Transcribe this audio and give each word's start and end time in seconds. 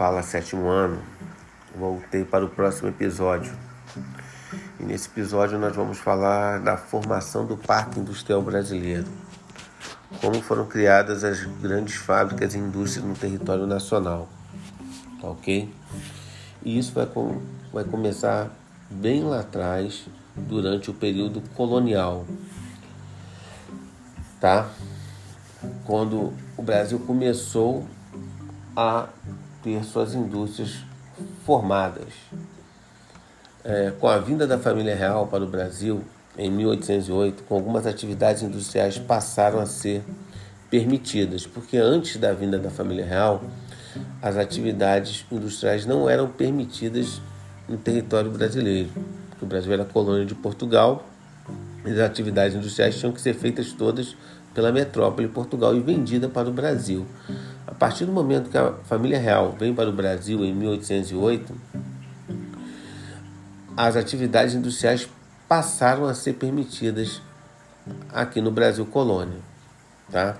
Fala 0.00 0.22
Sétimo 0.22 0.66
Ano. 0.66 0.98
Voltei 1.76 2.24
para 2.24 2.42
o 2.42 2.48
próximo 2.48 2.88
episódio. 2.88 3.52
E 4.80 4.82
nesse 4.82 5.10
episódio 5.10 5.58
nós 5.58 5.76
vamos 5.76 5.98
falar 5.98 6.58
da 6.58 6.78
formação 6.78 7.44
do 7.44 7.54
Parque 7.54 8.00
Industrial 8.00 8.40
Brasileiro. 8.40 9.04
Como 10.22 10.40
foram 10.40 10.64
criadas 10.64 11.22
as 11.22 11.44
grandes 11.44 11.96
fábricas 11.96 12.54
e 12.54 12.58
indústrias 12.58 13.06
no 13.06 13.14
território 13.14 13.66
nacional. 13.66 14.26
Tá 15.20 15.28
ok? 15.28 15.70
E 16.64 16.78
isso 16.78 16.94
vai, 16.94 17.04
com, 17.04 17.42
vai 17.70 17.84
começar 17.84 18.48
bem 18.88 19.22
lá 19.22 19.40
atrás, 19.40 20.06
durante 20.34 20.90
o 20.90 20.94
período 20.94 21.42
colonial. 21.54 22.24
Tá? 24.40 24.66
Quando 25.84 26.32
o 26.56 26.62
Brasil 26.62 26.98
começou 27.00 27.86
a 28.74 29.06
ter 29.62 29.84
suas 29.84 30.14
indústrias 30.14 30.78
formadas. 31.44 32.08
É, 33.62 33.92
com 34.00 34.08
a 34.08 34.18
vinda 34.18 34.46
da 34.46 34.58
família 34.58 34.94
real 34.94 35.26
para 35.26 35.44
o 35.44 35.46
Brasil 35.46 36.02
em 36.38 36.50
1808, 36.50 37.42
com 37.42 37.54
algumas 37.54 37.86
atividades 37.86 38.42
industriais 38.42 38.98
passaram 38.98 39.60
a 39.60 39.66
ser 39.66 40.02
permitidas, 40.70 41.46
porque 41.46 41.76
antes 41.76 42.16
da 42.16 42.32
vinda 42.32 42.58
da 42.58 42.70
família 42.70 43.04
real, 43.04 43.42
as 44.22 44.36
atividades 44.36 45.26
industriais 45.30 45.84
não 45.84 46.08
eram 46.08 46.28
permitidas 46.28 47.20
no 47.68 47.76
território 47.76 48.30
brasileiro. 48.30 48.90
O 49.42 49.46
Brasil 49.46 49.72
era 49.72 49.84
colônia 49.84 50.24
de 50.24 50.34
Portugal 50.34 51.06
e 51.84 51.90
as 51.90 51.98
atividades 51.98 52.56
industriais 52.56 52.98
tinham 52.98 53.12
que 53.12 53.20
ser 53.20 53.34
feitas 53.34 53.72
todas 53.72 54.16
pela 54.54 54.70
metrópole 54.70 55.28
Portugal 55.28 55.74
e 55.74 55.80
vendida 55.80 56.28
para 56.28 56.48
o 56.48 56.52
Brasil. 56.52 57.06
Partir 57.80 58.04
do 58.04 58.12
momento 58.12 58.50
que 58.50 58.58
a 58.58 58.74
família 58.84 59.18
real 59.18 59.56
vem 59.58 59.74
para 59.74 59.88
o 59.88 59.92
Brasil 59.92 60.44
em 60.44 60.54
1808, 60.54 61.50
as 63.74 63.96
atividades 63.96 64.54
industriais 64.54 65.08
passaram 65.48 66.04
a 66.04 66.12
ser 66.12 66.34
permitidas 66.34 67.22
aqui 68.12 68.38
no 68.42 68.50
Brasil 68.50 68.84
colônia, 68.84 69.38
tá? 70.12 70.36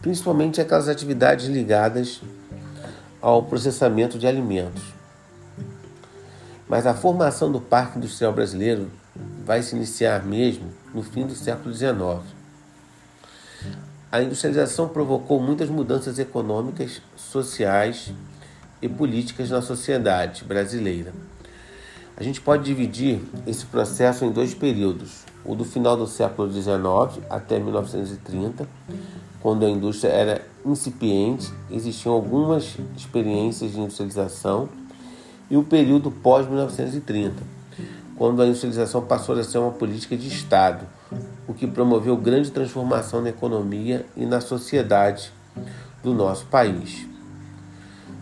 Principalmente 0.00 0.60
aquelas 0.60 0.88
atividades 0.88 1.46
ligadas 1.46 2.22
ao 3.20 3.42
processamento 3.42 4.16
de 4.16 4.28
alimentos. 4.28 4.84
Mas 6.68 6.86
a 6.86 6.94
formação 6.94 7.50
do 7.50 7.60
Parque 7.60 7.98
Industrial 7.98 8.32
Brasileiro 8.32 8.88
vai 9.44 9.64
se 9.64 9.74
iniciar 9.74 10.24
mesmo 10.24 10.72
no 10.94 11.02
fim 11.02 11.26
do 11.26 11.34
século 11.34 11.74
XIX 11.74 12.41
a 14.12 14.22
industrialização 14.22 14.88
provocou 14.88 15.40
muitas 15.40 15.70
mudanças 15.70 16.18
econômicas, 16.18 17.00
sociais 17.16 18.12
e 18.82 18.86
políticas 18.86 19.48
na 19.48 19.62
sociedade 19.62 20.44
brasileira. 20.44 21.14
A 22.14 22.22
gente 22.22 22.38
pode 22.38 22.62
dividir 22.62 23.22
esse 23.46 23.64
processo 23.64 24.26
em 24.26 24.30
dois 24.30 24.52
períodos: 24.52 25.24
o 25.46 25.54
do 25.54 25.64
final 25.64 25.96
do 25.96 26.06
século 26.06 26.52
XIX 26.52 27.24
até 27.30 27.58
1930, 27.58 28.68
quando 29.40 29.64
a 29.64 29.70
indústria 29.70 30.10
era 30.10 30.42
incipiente, 30.62 31.50
existiam 31.70 32.12
algumas 32.12 32.76
experiências 32.94 33.72
de 33.72 33.80
industrialização, 33.80 34.68
e 35.50 35.56
o 35.56 35.62
período 35.62 36.10
pós-1930, 36.10 37.32
quando 38.14 38.42
a 38.42 38.46
industrialização 38.46 39.00
passou 39.00 39.34
a 39.38 39.42
ser 39.42 39.56
uma 39.56 39.70
política 39.70 40.18
de 40.18 40.28
Estado 40.28 40.86
o 41.46 41.54
que 41.54 41.66
promoveu 41.66 42.16
grande 42.16 42.50
transformação 42.50 43.20
na 43.20 43.30
economia 43.30 44.06
e 44.16 44.24
na 44.24 44.40
sociedade 44.40 45.32
do 46.02 46.14
nosso 46.14 46.46
país. 46.46 47.06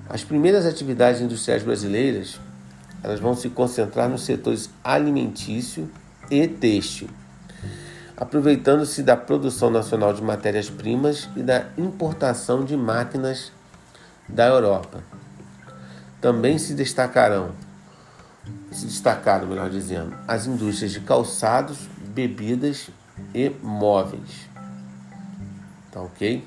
As 0.09 0.25
primeiras 0.25 0.67
atividades 0.67 1.21
industriais 1.21 1.63
brasileiras 1.63 2.41
elas 3.03 3.20
vão 3.20 3.35
se 3.35 3.48
concentrar 3.48 4.09
nos 4.09 4.23
setores 4.23 4.70
alimentício 4.85 5.91
e 6.30 6.47
têxtil, 6.47 7.09
aproveitando-se 8.17 9.03
da 9.03 9.17
produção 9.17 9.70
nacional 9.70 10.13
de 10.13 10.23
matérias-primas 10.23 11.29
e 11.35 11.42
da 11.42 11.67
importação 11.79 12.64
de 12.64 12.77
máquinas 12.77 13.53
da 14.29 14.47
Europa. 14.47 15.03
Também 16.20 16.59
se 16.59 16.75
destacarão, 16.75 17.53
se 18.70 18.85
destacaram, 18.85 19.47
melhor 19.48 19.70
dizendo, 19.70 20.14
as 20.29 20.47
indústrias 20.47 20.92
de 20.92 21.01
calçados, 21.01 21.89
bebidas 22.14 22.91
e 23.35 23.51
móveis. 23.63 24.48
Tá 25.91 26.01
ok? 26.01 26.47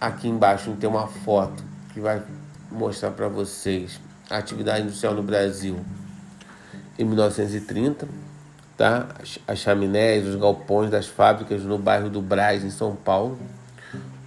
Aqui 0.00 0.28
embaixo 0.28 0.74
tem 0.78 0.88
uma 0.88 1.06
foto 1.06 1.62
que 1.92 2.00
vai 2.00 2.22
mostrar 2.70 3.10
para 3.10 3.28
vocês 3.28 4.00
a 4.30 4.38
atividade 4.38 4.82
industrial 4.82 5.14
no 5.14 5.22
Brasil 5.22 5.84
em 6.98 7.04
1930, 7.04 8.08
tá? 8.76 9.08
As 9.46 9.58
chaminés, 9.58 10.26
os 10.26 10.36
galpões 10.36 10.90
das 10.90 11.06
fábricas 11.06 11.62
no 11.62 11.78
bairro 11.78 12.08
do 12.08 12.22
Braz, 12.22 12.62
em 12.62 12.70
São 12.70 12.94
Paulo, 12.94 13.38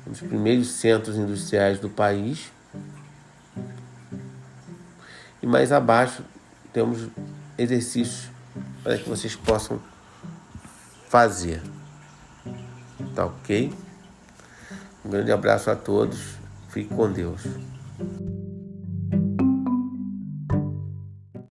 um 0.06 0.12
dos 0.12 0.22
primeiros 0.22 0.68
centros 0.68 1.16
industriais 1.16 1.80
do 1.80 1.90
país. 1.90 2.52
E 5.42 5.48
mais 5.48 5.72
abaixo 5.72 6.24
temos 6.72 7.08
exercícios 7.58 8.30
para 8.84 8.98
que 8.98 9.08
vocês 9.08 9.36
possam 9.36 9.80
fazer. 11.14 11.62
Tá 13.14 13.28
ok? 13.28 13.72
Um 15.06 15.12
grande 15.12 15.32
abraço 15.32 15.70
a 15.70 15.76
todos. 15.76 16.40
Fique 16.70 16.92
com 16.92 17.12
Deus. 17.12 17.44